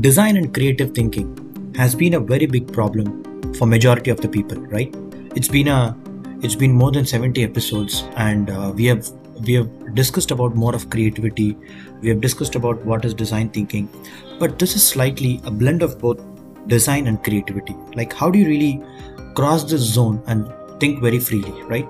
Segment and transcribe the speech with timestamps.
[0.00, 4.60] design and creative thinking has been a very big problem for majority of the people
[4.62, 4.92] right?
[5.36, 5.96] It's been a
[6.42, 9.08] it's been more than 70 episodes and uh, we have
[9.46, 11.56] we have discussed about more of creativity.
[12.00, 13.88] We have discussed about what is design thinking.
[14.38, 16.20] But this is slightly a blend of both
[16.66, 17.76] design and creativity.
[17.94, 18.82] Like how do you really
[19.34, 21.86] cross this zone and think very freely right?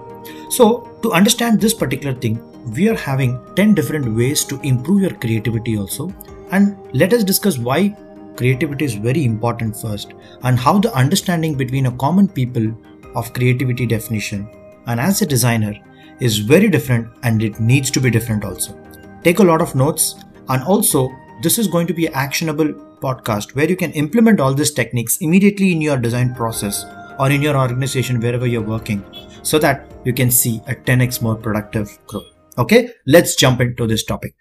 [0.50, 2.38] So to understand this particular thing
[2.72, 6.08] we are having 10 different ways to improve your creativity also
[6.50, 7.96] and let us discuss why
[8.36, 10.12] creativity is very important first
[10.42, 12.66] and how the understanding between a common people
[13.14, 14.48] of creativity definition
[14.86, 15.74] and as a designer
[16.20, 18.78] is very different and it needs to be different also.
[19.22, 20.16] Take a lot of notes
[20.48, 21.10] and also
[21.42, 22.72] this is going to be an actionable
[23.04, 26.84] podcast where you can implement all these techniques immediately in your design process
[27.18, 29.04] or in your organization wherever you're working
[29.42, 32.30] so that you can see a 10x more productive growth.
[32.58, 34.34] Okay, let's jump into this topic.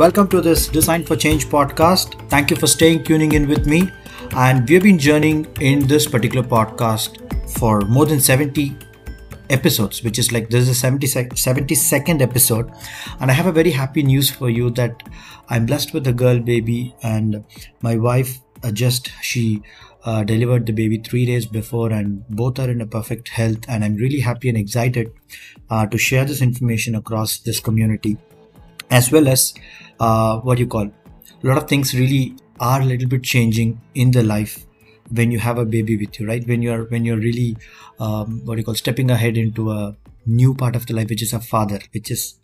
[0.00, 2.14] Welcome to this Design for Change podcast.
[2.30, 3.92] Thank you for staying tuning in with me.
[4.34, 7.18] And we have been journeying in this particular podcast
[7.50, 8.78] for more than 70
[9.50, 12.72] episodes, which is like this is a 70 sec- 72nd episode.
[13.20, 15.02] And I have a very happy news for you that
[15.50, 17.44] I'm blessed with a girl baby, and
[17.82, 19.62] my wife uh, just she
[20.06, 23.68] uh, delivered the baby three days before, and both are in a perfect health.
[23.68, 25.12] And I'm really happy and excited
[25.68, 28.16] uh, to share this information across this community
[28.90, 29.54] as well as
[30.00, 30.90] uh, what you call
[31.42, 34.66] a lot of things really are a little bit changing in the life
[35.12, 36.46] when you have a baby with you right?
[36.46, 37.56] When you're when you're really
[37.98, 39.96] um, what you call stepping ahead into a
[40.26, 42.34] new part of the life which is a father which is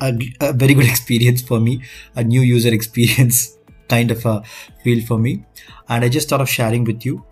[0.00, 1.82] a, a very good experience for me
[2.14, 3.58] a new user experience
[3.88, 4.42] kind of a
[4.82, 5.44] feel for me.
[5.88, 7.24] And i just thought of sharing with you.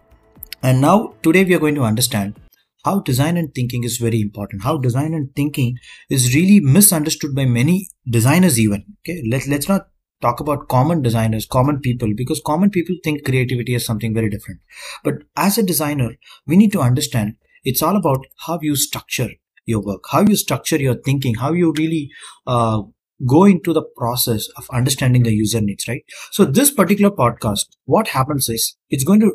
[0.62, 2.38] And now today we are going to understand
[2.84, 4.62] how design and thinking is very important.
[4.62, 5.76] How design and thinking
[6.08, 8.84] is really misunderstood by many designers even.
[9.00, 9.22] Okay?
[9.28, 9.88] Let, let's not
[10.20, 14.60] talk about common designers common people because common people think creativity is something very different.
[15.02, 16.10] But as a designer
[16.46, 19.30] we need to understand it's all about how you structure
[19.66, 22.10] your work how you structure your thinking how you really
[22.46, 22.82] uh,
[23.26, 26.02] go into the process of understanding the user needs right?
[26.32, 29.32] So this particular podcast what happens is it's going to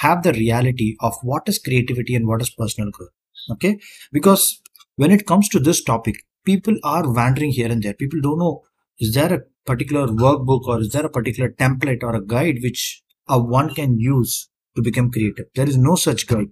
[0.00, 3.10] have the reality of what is creativity and what is personal growth.
[3.52, 3.78] Okay.
[4.12, 4.60] Because
[4.96, 7.94] when it comes to this topic, people are wandering here and there.
[7.94, 8.62] People don't know
[8.98, 13.02] is there a particular workbook or is there a particular template or a guide which
[13.28, 15.46] a one can use to become creative?
[15.54, 16.50] There is no such guide.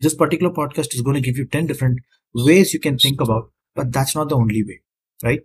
[0.00, 2.00] This particular podcast is going to give you 10 different
[2.34, 4.80] ways you can think about, but that's not the only way,
[5.22, 5.40] right?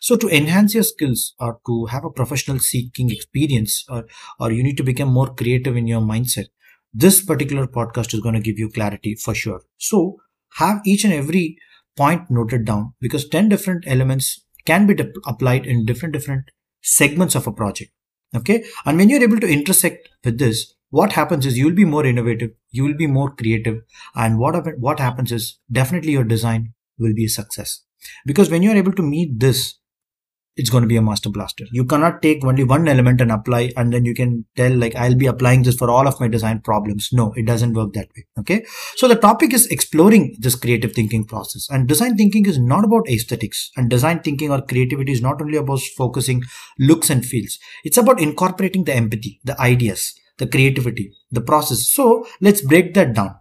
[0.00, 4.04] So to enhance your skills or to have a professional seeking experience or,
[4.38, 6.46] or you need to become more creative in your mindset,
[6.92, 9.62] this particular podcast is going to give you clarity for sure.
[9.78, 10.16] So
[10.54, 11.58] have each and every
[11.96, 16.50] point noted down because 10 different elements can be de- applied in different different
[16.82, 17.90] segments of a project.
[18.36, 18.64] Okay.
[18.84, 22.50] And when you're able to intersect with this, what happens is you'll be more innovative,
[22.70, 23.82] you will be more creative.
[24.14, 27.82] And what, what happens is definitely your design will be a success.
[28.26, 29.77] Because when you're able to meet this
[30.58, 31.64] it's going to be a master blaster.
[31.70, 35.14] You cannot take only one element and apply and then you can tell like I'll
[35.14, 37.10] be applying this for all of my design problems.
[37.12, 38.26] No, it doesn't work that way.
[38.40, 38.66] Okay.
[38.96, 43.08] So the topic is exploring this creative thinking process and design thinking is not about
[43.08, 46.42] aesthetics and design thinking or creativity is not only about focusing
[46.78, 47.58] looks and feels.
[47.84, 51.88] It's about incorporating the empathy, the ideas, the creativity, the process.
[51.88, 53.36] So let's break that down.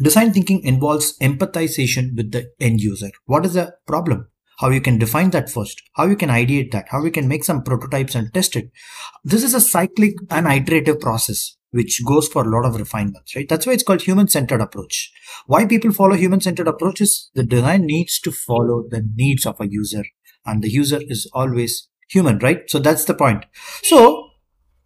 [0.00, 3.10] Design thinking involves empathization with the end user.
[3.26, 4.26] What is the problem?
[4.58, 7.44] How you can define that first, how you can ideate that, how you can make
[7.44, 8.70] some prototypes and test it.
[9.24, 13.48] This is a cyclic and iterative process which goes for a lot of refinements, right?
[13.48, 15.10] That's why it's called human-centered approach.
[15.46, 17.30] Why people follow human-centered approaches?
[17.34, 20.04] The design needs to follow the needs of a user
[20.44, 22.68] and the user is always human, right?
[22.68, 23.46] So that's the point.
[23.82, 24.28] So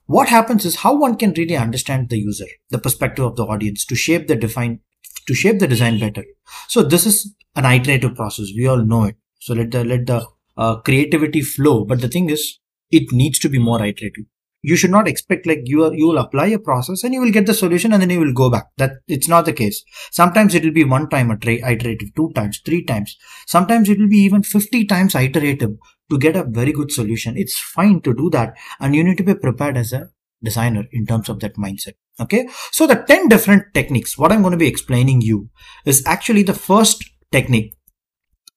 [0.05, 3.85] what happens is how one can really understand the user, the perspective of the audience
[3.87, 4.79] to shape the define,
[5.27, 6.25] to shape the design better.
[6.69, 8.47] So this is an iterative process.
[8.57, 9.17] We all know it.
[9.39, 11.85] So let the let the uh, creativity flow.
[11.85, 12.59] But the thing is,
[12.91, 14.25] it needs to be more iterative.
[14.63, 17.31] You should not expect like you are you will apply a process and you will
[17.31, 18.67] get the solution and then you will go back.
[18.79, 19.85] That it's not the case.
[20.11, 23.17] Sometimes it will be one time iterative, two times, three times.
[23.47, 25.77] Sometimes it will be even fifty times iterative
[26.11, 27.37] to get a very good solution.
[27.37, 30.09] It's fine to do that, and you need to be prepared as a
[30.43, 31.95] designer in terms of that mindset.
[32.21, 32.49] Okay.
[32.73, 35.51] So the 10 different techniques, what I'm going to be explaining you
[35.85, 37.75] is actually the first technique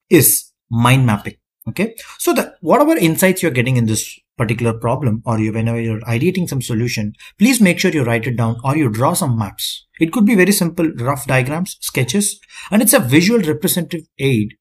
[0.08, 1.34] is mind mapping.
[1.68, 1.94] Okay.
[2.18, 6.48] So the whatever insights you're getting in this particular problem or you whenever you're ideating
[6.48, 9.86] some solution, please make sure you write it down or you draw some maps.
[10.00, 12.40] It could be very simple rough diagrams, sketches,
[12.70, 14.54] and it's a visual representative aid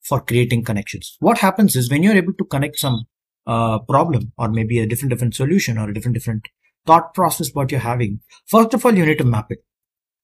[0.00, 1.16] for creating connections.
[1.20, 3.04] What happens is when you're able to connect some
[3.46, 6.48] uh, problem or maybe a different different solution or a different different
[6.86, 9.58] thought process what you're having, first of all you need to map it.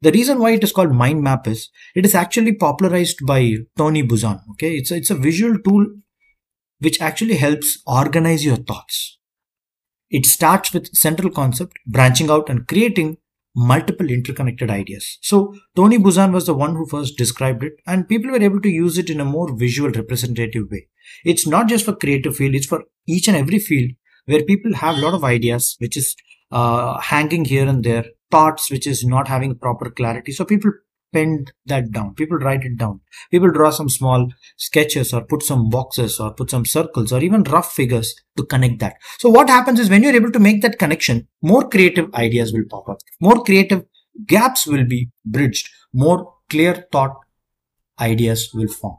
[0.02, 4.02] The reason why it is called mind map is it is actually popularized by Tony
[4.02, 4.41] Buzan.
[4.52, 5.87] Okay, it's a, it's a visual tool
[6.79, 9.19] which actually helps organize your thoughts.
[10.08, 13.19] It starts with central concept, branching out and creating
[13.55, 15.19] multiple interconnected ideas.
[15.20, 18.69] So Tony Buzan was the one who first described it and people were able to
[18.69, 20.88] use it in a more visual representative way.
[21.25, 23.91] It's not just for creative field, it's for each and every field
[24.26, 26.17] where people have a lot of ideas which is
[26.53, 30.32] uh, hanging here and there, thoughts which is not having proper clarity.
[30.32, 30.73] So people
[31.12, 32.15] pen that down.
[32.15, 33.00] People write it down.
[33.31, 37.43] People draw some small sketches or put some boxes or put some circles or even
[37.44, 38.97] rough figures to connect that.
[39.19, 42.65] So what happens is when you're able to make that connection, more creative ideas will
[42.71, 42.99] pop up.
[43.21, 43.85] More creative
[44.27, 45.69] gaps will be bridged.
[45.93, 47.17] More clear thought
[47.99, 48.97] ideas will form.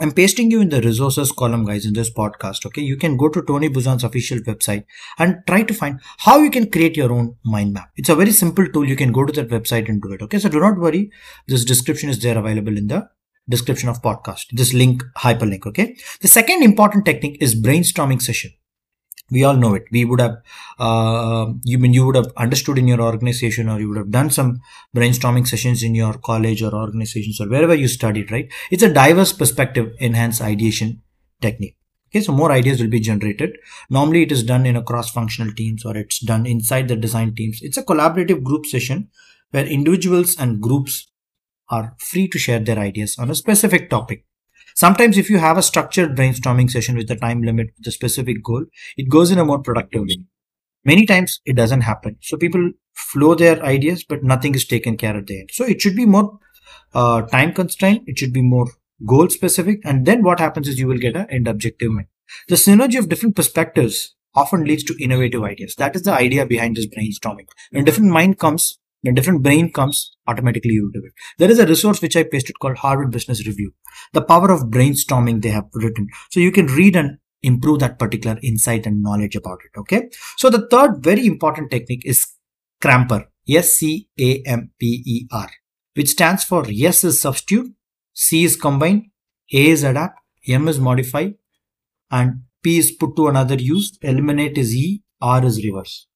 [0.00, 2.64] I'm pasting you in the resources column, guys, in this podcast.
[2.66, 4.84] Okay, you can go to Tony Buzan's official website
[5.18, 7.90] and try to find how you can create your own mind map.
[7.96, 8.88] It's a very simple tool.
[8.88, 10.22] You can go to that website and do it.
[10.22, 11.10] Okay, so do not worry.
[11.46, 13.08] This description is there available in the
[13.48, 14.46] description of podcast.
[14.52, 15.66] This link, hyperlink.
[15.66, 15.96] Okay.
[16.20, 18.52] The second important technique is brainstorming session
[19.32, 19.84] we all know it.
[19.90, 20.36] We would have
[20.78, 24.30] uh, you mean you would have understood in your organization or you would have done
[24.30, 24.60] some
[24.94, 28.52] brainstorming sessions in your college or organizations or wherever you studied right?
[28.70, 31.02] It's a diverse perspective enhanced ideation
[31.40, 31.76] technique.
[32.10, 33.56] Okay so more ideas will be generated.
[33.88, 37.34] Normally it is done in a cross functional teams or it's done inside the design
[37.34, 37.60] teams.
[37.62, 39.08] It's a collaborative group session
[39.50, 41.08] where individuals and groups
[41.70, 44.26] are free to share their ideas on a specific topic
[44.74, 48.42] Sometimes if you have a structured brainstorming session with a time limit, with a specific
[48.42, 48.64] goal,
[48.96, 50.24] it goes in a more productive way.
[50.84, 52.16] Many times it doesn't happen.
[52.22, 55.50] So people flow their ideas, but nothing is taken care of the end.
[55.52, 56.38] So it should be more
[56.94, 58.00] uh, time constrained.
[58.06, 58.66] It should be more
[59.06, 59.80] goal specific.
[59.84, 61.90] And then what happens is you will get an end objective.
[62.48, 65.74] The synergy of different perspectives often leads to innovative ideas.
[65.76, 67.46] That is the idea behind this brainstorming.
[67.70, 71.12] When different mind comes, when different brain comes, automatically you do it.
[71.38, 73.72] There is a resource which I pasted called Harvard Business Review.
[74.12, 76.08] The power of brainstorming they have written.
[76.30, 79.78] So you can read and improve that particular insight and knowledge about it.
[79.78, 80.08] Okay.
[80.36, 82.26] So the third very important technique is
[82.80, 83.28] Scamper.
[83.48, 85.50] S-C-A-M-P-E-R,
[85.94, 87.74] which stands for yes is substitute,
[88.12, 89.10] C is combine,
[89.52, 91.30] A is adapt, M is modify,
[92.08, 96.06] and P is put to another use, eliminate is E, R is reverse.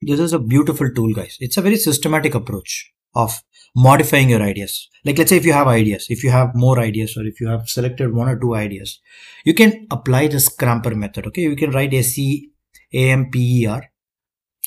[0.00, 1.36] This is a beautiful tool, guys.
[1.40, 3.42] It's a very systematic approach of
[3.74, 4.88] modifying your ideas.
[5.04, 7.48] Like, let's say if you have ideas, if you have more ideas, or if you
[7.48, 9.00] have selected one or two ideas,
[9.44, 11.26] you can apply the Scamper method.
[11.26, 12.50] Okay, you can write S C
[12.92, 13.82] A M P E R,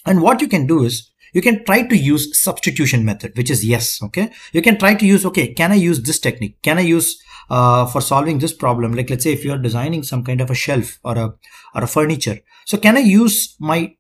[0.06, 3.64] and what you can do is you can try to use substitution method, which is
[3.64, 4.02] yes.
[4.04, 5.54] Okay, you can try to use okay.
[5.54, 6.62] Can I use this technique?
[6.62, 8.94] Can I use uh, for solving this problem?
[8.94, 11.34] Like, let's say if you are designing some kind of a shelf or a
[11.74, 13.96] or a furniture, so can I use my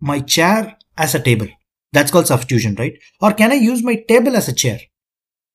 [0.00, 1.48] my chair as a table.
[1.92, 2.94] That's called substitution, right?
[3.20, 4.80] Or can I use my table as a chair?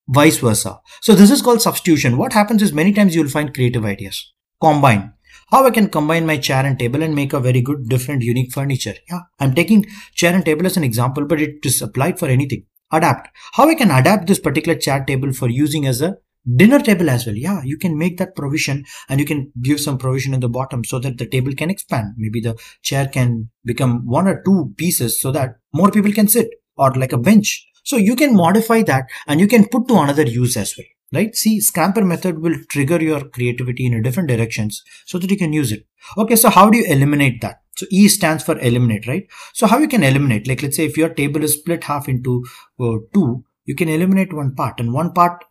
[0.07, 0.79] Vice versa.
[1.01, 2.17] So this is called substitution.
[2.17, 4.33] What happens is many times you'll find creative ideas.
[4.61, 5.13] Combine.
[5.51, 8.53] How I can combine my chair and table and make a very good, different, unique
[8.53, 8.95] furniture.
[9.09, 9.85] Yeah, I'm taking
[10.15, 12.65] chair and table as an example, but it is applied for anything.
[12.91, 13.29] Adapt.
[13.53, 16.17] How I can adapt this particular chair table for using as a
[16.55, 17.35] dinner table as well.
[17.35, 20.83] Yeah you can make that provision and you can give some provision in the bottom
[20.83, 22.13] so that the table can expand.
[22.17, 26.49] Maybe the chair can become one or two pieces so that more people can sit
[26.77, 27.67] or like a bench.
[27.83, 31.35] So you can modify that and you can put to another use as well right?
[31.35, 35.71] See Scamper method will trigger your creativity in different directions so that you can use
[35.71, 35.85] it.
[36.17, 37.57] Okay so how do you eliminate that?
[37.75, 39.27] So e stands for eliminate right?
[39.53, 42.45] So how you can eliminate like let's say if your table is split half into
[42.79, 45.43] uh, two you can eliminate one part and one part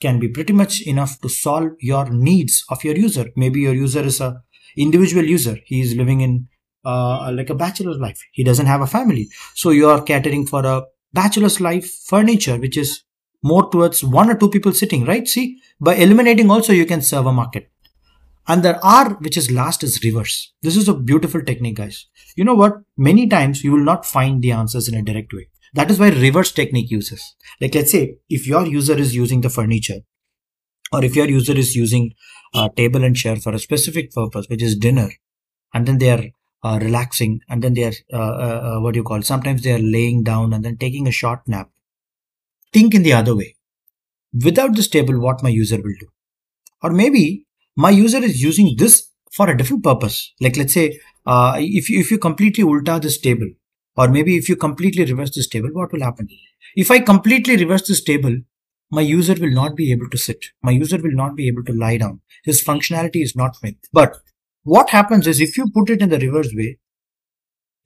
[0.00, 3.30] can be pretty much enough to solve your needs of your user.
[3.36, 4.42] Maybe your user is a
[4.76, 5.58] individual user.
[5.64, 6.48] He is living in
[6.84, 8.20] uh, like a bachelor's life.
[8.32, 9.28] He doesn't have a family.
[9.54, 13.02] So you are catering for a bachelor's life furniture, which is
[13.42, 15.26] more towards one or two people sitting, right?
[15.26, 17.70] See, by eliminating also you can serve a market.
[18.48, 20.52] And the R, which is last, is reverse.
[20.62, 22.06] This is a beautiful technique, guys.
[22.36, 22.74] You know what?
[22.96, 25.48] Many times you will not find the answers in a direct way.
[25.74, 27.34] That is why reverse technique uses.
[27.60, 30.00] Like let's say if your user is using the furniture
[30.92, 32.12] or if your user is using
[32.54, 35.10] a table and chair for a specific purpose, which is dinner,
[35.74, 36.24] and then they are
[36.62, 39.22] uh, relaxing and then they are, uh, uh, uh, what do you call?
[39.22, 41.70] Sometimes they are laying down and then taking a short nap.
[42.72, 43.56] Think in the other way.
[44.44, 46.08] Without this table, what my user will do.
[46.82, 47.46] Or maybe
[47.76, 50.32] my user is using this for a different purpose.
[50.40, 53.48] Like let's say, uh, if you, if you completely ulta this table,
[53.96, 56.28] or maybe if you completely reverse this table, what will happen?
[56.74, 58.36] If I completely reverse this table,
[58.90, 60.46] my user will not be able to sit.
[60.62, 62.20] My user will not be able to lie down.
[62.44, 63.74] His functionality is not met.
[63.92, 64.16] But
[64.62, 66.78] what happens is if you put it in the reverse way,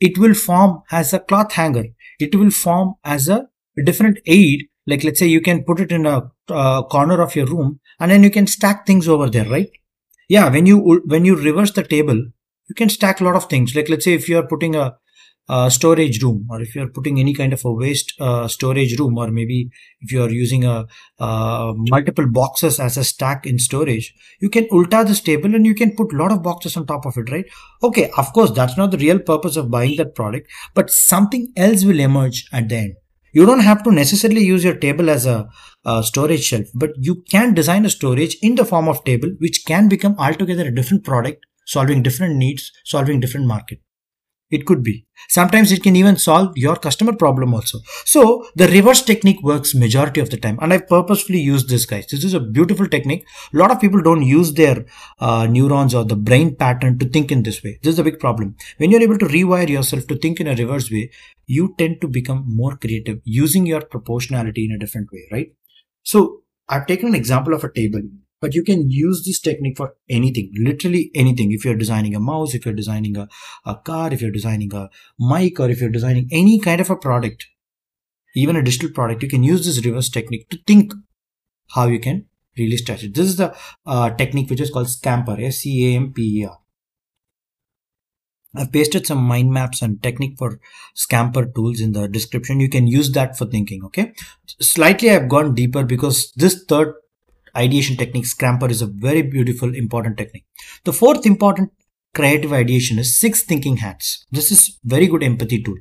[0.00, 1.84] it will form as a cloth hanger.
[2.18, 3.48] It will form as a
[3.84, 4.66] different aid.
[4.86, 8.10] Like let's say you can put it in a uh, corner of your room and
[8.10, 9.70] then you can stack things over there, right?
[10.28, 12.16] Yeah, when you when you reverse the table,
[12.68, 13.74] you can stack a lot of things.
[13.74, 14.96] Like let's say if you are putting a
[15.54, 19.18] uh, storage room or if you're putting any kind of a waste uh, storage room
[19.18, 19.68] or maybe
[20.00, 20.86] if you are using a
[21.18, 25.74] uh, multiple boxes as a stack in storage you can ulta this table and you
[25.82, 27.46] can put a lot of boxes on top of it right?
[27.82, 31.84] Okay of course that's not the real purpose of buying that product but something else
[31.84, 32.94] will emerge at the end.
[33.32, 35.48] You don't have to necessarily use your table as a,
[35.84, 39.64] a storage shelf but you can design a storage in the form of table which
[39.66, 43.80] can become altogether a different product solving different needs solving different market
[44.50, 45.06] it could be.
[45.28, 47.78] Sometimes it can even solve your customer problem also.
[48.04, 50.58] So the reverse technique works majority of the time.
[50.60, 52.06] And I purposefully use this guys.
[52.06, 53.24] This is a beautiful technique.
[53.54, 54.86] A lot of people don't use their
[55.20, 57.78] uh, neurons or the brain pattern to think in this way.
[57.82, 58.56] This is a big problem.
[58.78, 61.10] When you're able to rewire yourself to think in a reverse way,
[61.46, 65.52] you tend to become more creative using your proportionality in a different way, right?
[66.02, 68.02] So I've taken an example of a table
[68.40, 72.54] but you can use this technique for anything literally anything if you're designing a mouse
[72.54, 73.28] if you're designing a,
[73.66, 76.96] a car if you're designing a mic or if you're designing any kind of a
[76.96, 77.46] product
[78.34, 80.92] even a digital product you can use this reverse technique to think
[81.74, 83.54] how you can really stretch it this is the
[83.86, 86.56] uh, technique which is called scamper s-c-a-m-p-e-r
[88.54, 90.58] I've pasted some mind maps and technique for
[90.94, 92.58] scamper tools in the description.
[92.58, 93.84] You can use that for thinking.
[93.84, 94.12] Okay.
[94.60, 96.94] Slightly I've gone deeper because this third
[97.56, 100.46] ideation technique scamper is a very beautiful important technique
[100.84, 101.70] the fourth important
[102.14, 105.78] creative ideation is six thinking hats this is very good empathy tool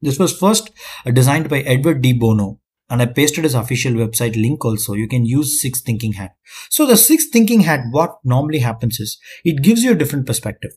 [0.00, 0.70] this was first
[1.06, 2.58] uh, designed by edward de bono
[2.92, 4.92] and I pasted his official website link also.
[4.92, 6.32] You can use six thinking hat.
[6.68, 10.72] So the six thinking hat, what normally happens is it gives you a different perspective.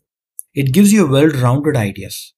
[0.53, 2.33] It gives you well-rounded ideas.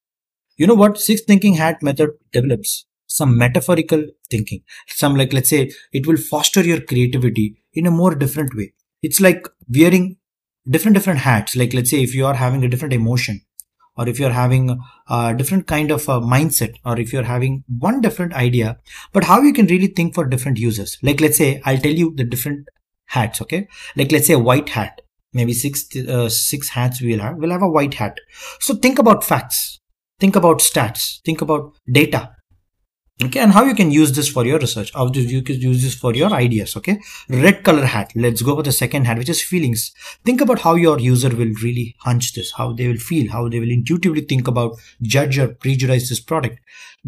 [0.55, 2.87] You know what six thinking hat method develops?
[3.05, 4.63] Some metaphorical thinking.
[4.87, 8.73] Some like, let's say it will foster your creativity in a more different way.
[9.01, 10.17] It's like wearing
[10.69, 11.55] different different hats.
[11.55, 13.41] Like let's say if you are having a different emotion,
[13.95, 14.77] or if you're having
[15.09, 18.77] a different kind of a mindset, or if you're having one different idea,
[19.13, 20.97] but how you can really think for different users.
[21.03, 22.67] Like let's say I'll tell you the different
[23.05, 23.41] hats.
[23.41, 25.01] Okay, like let's say a white hat.
[25.33, 27.35] Maybe six uh, six hats we'll have.
[27.37, 28.17] We'll have a white hat.
[28.59, 29.79] So think about facts.
[30.19, 31.21] Think about stats.
[31.23, 32.31] Think about data
[33.23, 34.91] okay and how you can use this for your research?
[34.93, 36.99] How you can use this for your ideas okay?
[37.29, 38.11] Red color hat.
[38.15, 39.91] Let's go for the second hat which is feelings.
[40.23, 43.59] Think about how your user will really hunch this how they will feel how they
[43.59, 46.59] will intuitively think about judge or prejudice this product.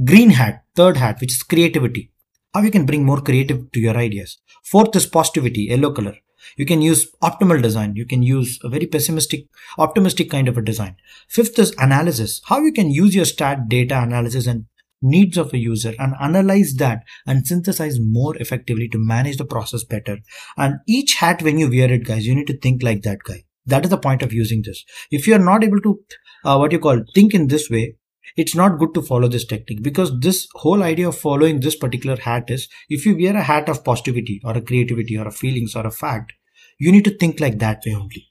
[0.03, 2.11] Green hat third hat which is creativity.
[2.53, 4.39] How you can bring more creative to your ideas?
[4.63, 6.15] Fourth is positivity yellow color.
[6.57, 7.95] You can use optimal design.
[7.95, 9.45] You can use a very pessimistic
[9.77, 10.95] optimistic kind of a design.
[11.27, 12.41] Fifth is analysis.
[12.45, 14.65] How you can use your stat data analysis and
[15.01, 19.83] needs of a user and analyze that and synthesize more effectively to manage the process
[19.83, 20.17] better.
[20.57, 23.43] And each hat, when you wear it, guys, you need to think like that guy.
[23.65, 24.83] That is the point of using this.
[25.11, 25.99] If you are not able to,
[26.43, 27.95] uh, what you call, think in this way,
[28.35, 32.15] it's not good to follow this technique because this whole idea of following this particular
[32.15, 35.75] hat is if you wear a hat of positivity or a creativity or a feelings
[35.75, 36.33] or a fact,
[36.77, 38.28] you need to think like that way only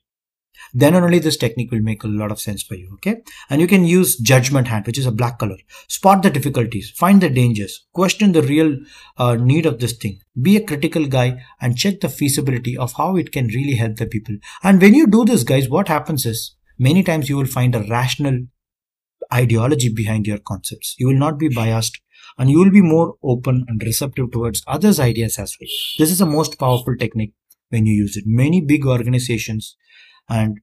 [0.72, 3.22] then only this technique will make a lot of sense for you okay?
[3.50, 5.56] And you can use judgment hand which is a black color.
[5.88, 8.76] Spot the difficulties find the dangers question the real
[9.16, 10.20] uh, need of this thing.
[10.40, 14.06] Be a critical guy and check the feasibility of how it can really help the
[14.06, 14.36] people.
[14.62, 17.82] And when you do this guys what happens is many times you will find a
[17.88, 18.40] rational
[19.32, 20.94] ideology behind your concepts.
[20.98, 22.00] You will not be biased
[22.38, 25.68] and you will be more open and receptive towards others ideas as well.
[25.98, 27.32] This is the most powerful technique
[27.70, 28.24] when you use it.
[28.26, 29.76] Many big organizations
[30.28, 30.58] and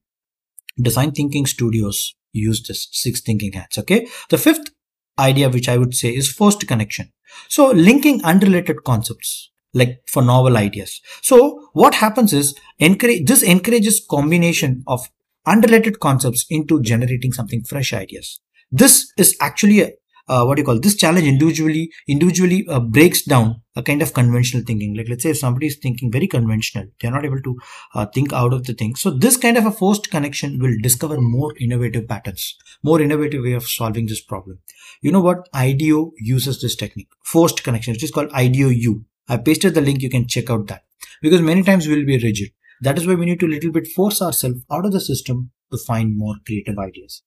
[0.80, 4.06] design thinking studios use this six thinking hats okay?
[4.30, 4.70] The fifth
[5.18, 7.12] idea which i would say is forced connection.
[7.48, 11.00] So linking unrelated concepts like for novel ideas.
[11.22, 15.08] So what happens is encourage this encourages combination of
[15.46, 18.40] unrelated concepts into generating something fresh ideas.
[18.70, 19.92] This is actually a,
[20.28, 24.14] uh, what do you call this challenge individually individually uh, breaks down a kind of
[24.14, 24.96] conventional thinking.
[24.96, 27.56] Like let's say if somebody is thinking very conventional they're not able to
[27.94, 28.94] uh, think out of the thing.
[28.96, 33.52] So this kind of a forced connection will discover more innovative patterns more innovative way
[33.52, 34.58] of solving this problem.
[35.02, 35.50] You know what?
[35.52, 39.04] Ideo uses this technique forced connection which is called ideo u.
[39.28, 40.82] I pasted the link you can check out that.
[41.22, 42.50] Because many times we'll be rigid.
[42.80, 45.78] That is why we need to little bit force ourselves out of the system to
[45.78, 47.22] find more creative ideas.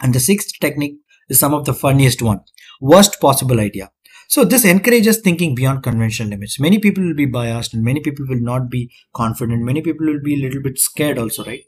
[0.00, 0.98] And the sixth technique
[1.30, 2.40] is some of the funniest one.
[2.80, 3.90] Worst possible idea.
[4.28, 6.60] So this encourages thinking beyond conventional limits.
[6.60, 9.62] Many people will be biased and many people will not be confident.
[9.62, 11.62] Many people will be a little bit scared also, right?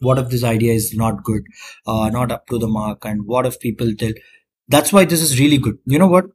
[0.00, 1.42] What if this idea is not good,
[1.86, 3.04] uh, not up to the mark?
[3.04, 4.12] And what if people tell,
[4.68, 5.78] that's why this is really good.
[5.84, 6.26] You know what?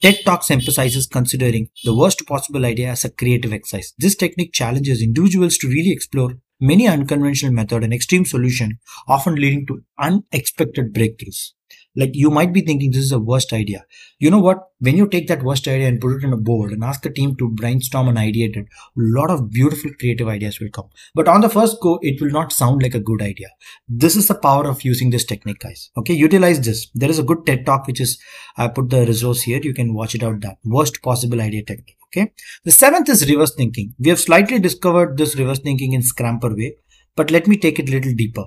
[0.00, 3.94] TED Talks emphasizes considering the worst possible idea as a creative exercise.
[3.98, 9.66] This technique challenges individuals to really explore many unconventional method and extreme solution, often leading
[9.66, 11.52] to unexpected breakthroughs.
[11.98, 13.84] Like you might be thinking this is a worst idea.
[14.20, 14.68] You know what?
[14.78, 17.10] When you take that worst idea and put it in a board and ask the
[17.10, 20.88] team to brainstorm and ideate it, a lot of beautiful creative ideas will come.
[21.16, 23.48] But on the first go, it will not sound like a good idea.
[23.88, 25.90] This is the power of using this technique, guys.
[25.96, 26.88] Okay, utilize this.
[26.94, 28.16] There is a good TED talk which is
[28.56, 29.58] I put the resource here.
[29.60, 30.40] You can watch it out.
[30.42, 31.96] That worst possible idea technique.
[32.10, 32.32] Okay.
[32.62, 33.94] The seventh is reverse thinking.
[33.98, 36.76] We have slightly discovered this reverse thinking in Scramper way,
[37.16, 38.44] but let me take it a little deeper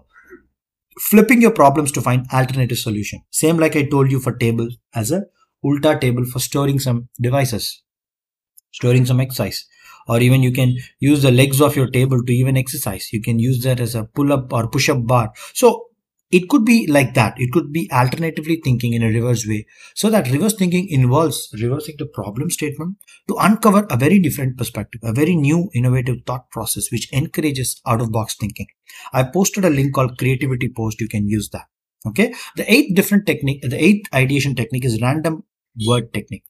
[1.10, 3.22] flipping your problems to find alternative solution.
[3.31, 5.24] Same like I told you for table as a
[5.65, 7.81] ulta table for storing some devices,
[8.72, 9.65] storing some exercise.
[10.08, 13.13] Or even you can use the legs of your table to even exercise.
[13.13, 15.31] You can use that as a pull up or push up bar.
[15.53, 15.86] So
[16.32, 17.36] it could be like that.
[17.38, 19.66] It could be alternatively thinking in a reverse way.
[19.96, 22.98] So that reverse thinking involves reversing the problem statement
[23.28, 28.02] to uncover a very different perspective, a very new innovative thought process which encourages out
[28.02, 28.68] of box thinking.
[29.14, 31.02] I posted a link called creativity post.
[31.02, 31.68] You can use that.
[32.08, 32.34] Okay.
[32.56, 35.44] The eighth different technique, the eighth ideation technique is random
[35.86, 36.46] word technique.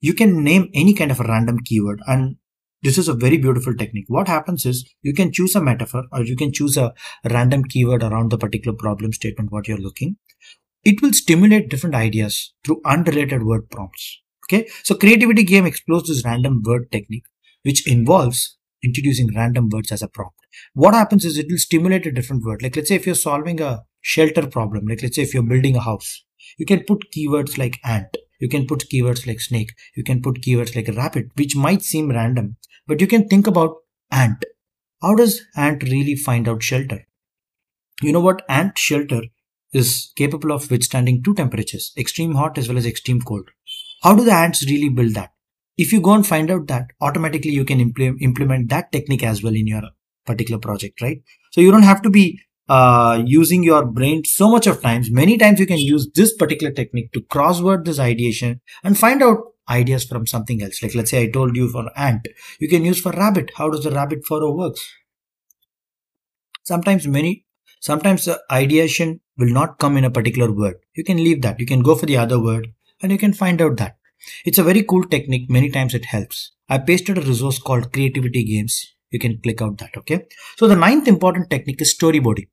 [0.00, 2.36] You can name any kind of a random keyword and
[2.82, 4.04] this is a very beautiful technique.
[4.08, 6.94] What happens is you can choose a metaphor or you can choose a
[7.28, 10.16] random keyword around the particular problem statement what you're looking.
[10.84, 14.20] It will stimulate different ideas through unrelated word prompts.
[14.46, 14.68] Okay.
[14.84, 17.26] So creativity game explores this random word technique,
[17.64, 20.36] which involves introducing random words as a prompt.
[20.74, 22.62] What happens is it will stimulate a different word.
[22.62, 25.76] Like let's say if you're solving a shelter problem, like let's say if you're building
[25.76, 26.24] a house,
[26.58, 28.16] you can put keywords like ant.
[28.40, 29.72] You can put keywords like snake.
[29.96, 32.56] You can put keywords like rabbit, which might seem random,
[32.88, 33.76] but you can think about
[34.10, 34.44] ant.
[35.02, 37.06] How does ant really find out shelter?
[38.02, 38.42] You know what?
[38.48, 39.22] Ant shelter
[39.72, 43.48] is capable of withstanding two temperatures, extreme hot as well as extreme cold.
[44.02, 45.32] How do the ants really build that?
[45.76, 49.42] If you go and find out that, automatically you can impl- implement that technique as
[49.42, 49.82] well in your
[50.26, 51.22] particular project, right?
[51.52, 55.10] So you don't have to be uh, using your brain so much of times.
[55.10, 59.38] Many times you can use this particular technique to crossword this ideation and find out
[59.68, 60.82] ideas from something else.
[60.82, 62.26] Like let's say I told you for ant,
[62.58, 63.50] you can use for rabbit.
[63.56, 64.86] How does the rabbit furrow works?
[66.64, 67.46] Sometimes many,
[67.80, 70.76] sometimes the ideation will not come in a particular word.
[70.94, 71.60] You can leave that.
[71.60, 72.68] You can go for the other word
[73.02, 73.96] and you can find out that.
[74.44, 75.48] It's a very cool technique.
[75.48, 76.52] Many times it helps.
[76.68, 78.94] I pasted a resource called creativity games.
[79.10, 79.96] You can click out that.
[79.96, 80.26] Okay.
[80.56, 82.48] So the ninth important technique is storyboarding.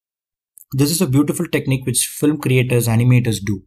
[0.71, 3.63] This is a beautiful technique which film creators, animators do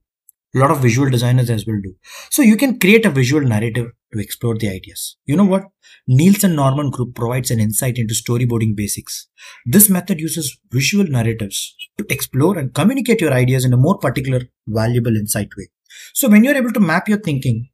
[0.55, 1.95] a lot of visual designers as well do.
[2.31, 5.17] So you can create a visual narrative to explore the ideas.
[5.27, 5.65] You know what?
[6.07, 9.29] Nielsen Norman Group provides an insight into storyboarding basics.
[9.67, 14.43] This method uses visual narratives to explore and communicate your ideas in a more particular,
[14.67, 15.69] valuable insight way.
[16.15, 17.69] So when you're able to map your thinking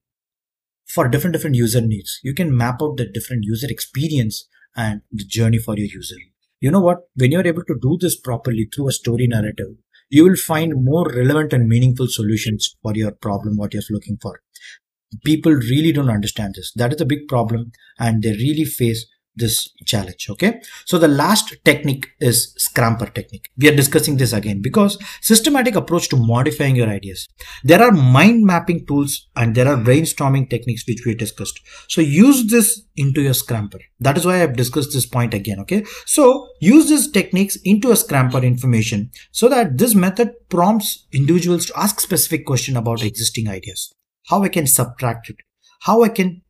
[0.87, 5.25] for different different user needs, you can map out the different user experience and the
[5.25, 6.17] journey for your user.
[6.61, 6.99] You know what?
[7.15, 9.77] When you're able to do this properly through a story narrative,
[10.11, 14.41] you will find more relevant and meaningful solutions for your problem, what you're looking for.
[15.25, 16.73] People really don't understand this.
[16.75, 20.61] That is a big problem and they really face this challenge okay?
[20.85, 23.49] So the last technique is scramper technique.
[23.57, 27.27] We are discussing this again because systematic approach to modifying your ideas.
[27.63, 31.61] There are mind mapping tools and there are brainstorming techniques which we discussed.
[31.89, 33.79] So use this into your scramper.
[34.01, 35.85] That is why i've discussed this point again okay?
[36.07, 41.79] So use these techniques into a scramper information so that this method prompts individuals to
[41.79, 43.93] ask specific question about existing ideas.
[44.29, 45.37] How i can subtract it?
[45.81, 46.44] How i can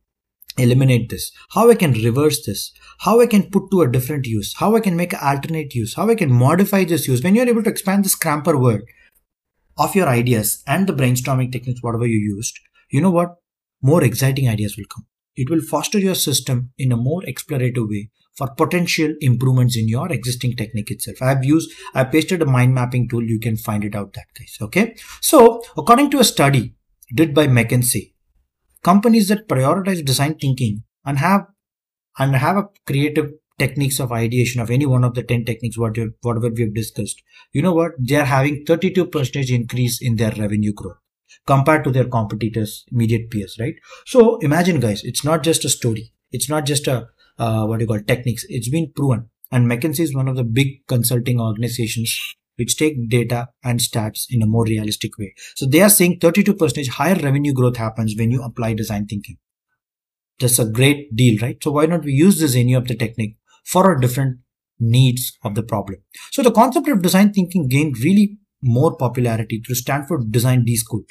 [0.57, 4.53] eliminate this, how I can reverse this, how I can put to a different use,
[4.57, 7.23] how I can make alternate use, how I can modify this use.
[7.23, 8.81] When you're able to expand the scramper world
[9.77, 13.35] of your ideas and the brainstorming techniques, whatever you used, you know what?
[13.81, 15.05] More exciting ideas will come.
[15.35, 20.11] It will foster your system in a more explorative way for potential improvements in your
[20.11, 21.21] existing technique itself.
[21.21, 23.23] I've used, I pasted a mind mapping tool.
[23.23, 24.57] You can find it out that guys.
[24.61, 24.95] Okay.
[25.21, 26.75] So according to a study
[27.13, 28.13] did by McKinsey,
[28.89, 31.47] companies that prioritize design thinking and have
[32.19, 35.97] and have a creative techniques of ideation of any one of the 10 techniques what
[35.97, 37.21] you, whatever we have discussed
[37.51, 37.91] you know what?
[37.99, 40.97] They are having 32 percentage increase in their revenue growth
[41.47, 43.75] compared to their competitors immediate peers right?
[44.05, 46.11] So imagine guys it's not just a story.
[46.31, 48.45] It's not just a uh, what do you call techniques.
[48.49, 49.29] It's been proven.
[49.51, 52.17] And mckinsey is one of the big consulting organizations
[52.57, 55.33] which take data and stats in a more realistic way.
[55.55, 59.37] So they are saying 32% higher revenue growth happens when you apply design thinking.
[60.39, 61.57] That's a great deal, right?
[61.63, 64.39] So why not we use this any of the technique for our different
[64.79, 65.99] needs of the problem?
[66.31, 71.03] So the concept of design thinking gained really more popularity through Stanford Design D School,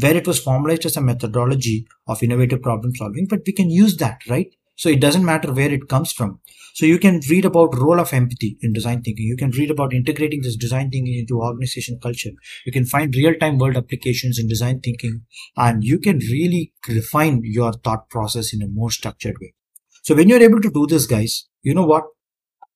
[0.00, 3.96] where it was formalized as a methodology of innovative problem solving, but we can use
[3.98, 4.54] that, right?
[4.76, 6.40] So it doesn't matter where it comes from.
[6.74, 9.24] So you can read about role of empathy in design thinking.
[9.24, 12.32] You can read about integrating this design thinking into organization culture.
[12.66, 15.22] You can find real-time world applications in design thinking
[15.56, 19.54] and you can really refine your thought process in a more structured way.
[20.02, 22.04] So when you're able to do this, guys, you know what?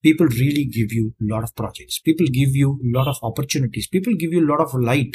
[0.02, 1.98] People really give you a lot of projects.
[1.98, 3.86] People give you a lot of opportunities.
[3.86, 5.14] People give you a lot of light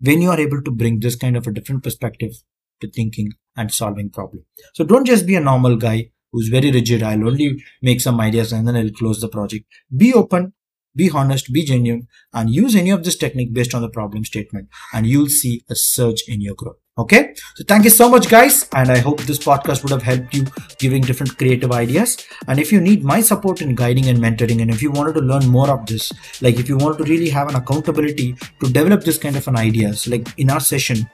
[0.00, 2.32] when you are able to bring this kind of a different perspective
[2.80, 4.44] to thinking and solving problem.
[4.74, 7.02] So don't just be a normal guy who's very rigid.
[7.02, 9.66] I'll only make some ideas and then I'll close the project.
[9.96, 10.52] Be open,
[10.96, 14.68] be honest, be genuine, and use any of this technique based on the problem statement,
[14.92, 16.76] and you'll see a surge in your growth.
[16.96, 17.34] Okay.
[17.56, 18.68] So thank you so much, guys.
[18.72, 20.44] And I hope this podcast would have helped you
[20.78, 22.24] giving different creative ideas.
[22.46, 25.20] And if you need my support in guiding and mentoring, and if you wanted to
[25.20, 29.02] learn more of this, like if you want to really have an accountability to develop
[29.02, 31.08] this kind of an ideas, like in our session,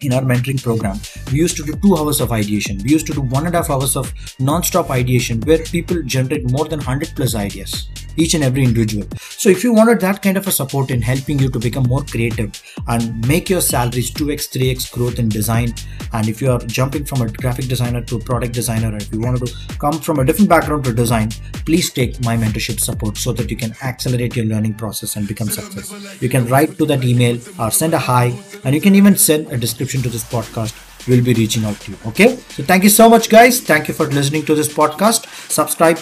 [0.00, 1.00] in our mentoring program,
[1.32, 2.78] we used to do two hours of ideation.
[2.84, 6.48] We used to do one and a half hours of non-stop ideation where people generate
[6.50, 9.06] more than 100 plus ideas each and every individual.
[9.18, 12.02] So if you wanted that kind of a support in helping you to become more
[12.02, 15.74] creative and make your salaries 2x, 3x growth in design,
[16.12, 19.12] and if you are jumping from a graphic designer to a product designer, or if
[19.12, 21.30] you wanted to come from a different background to design,
[21.64, 25.48] please take my mentorship support so that you can accelerate your learning process and become
[25.48, 25.98] successful.
[26.20, 29.52] You can write to that email or send a hi, and you can even send
[29.52, 32.90] a description to this podcast we'll be reaching out to you okay so thank you
[32.90, 35.96] so much guys thank you for listening to this podcast subscribe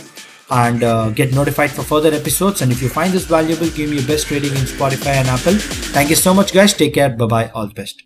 [0.51, 2.63] and uh, get notified for further episodes.
[2.63, 5.55] And if you find this valuable, give me your best rating in Spotify and Apple.
[5.93, 6.75] Thank you so much, guys.
[6.75, 7.11] Take care.
[7.11, 7.51] Bye bye.
[7.55, 8.06] All the best.